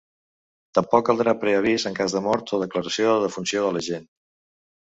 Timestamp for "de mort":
2.17-2.55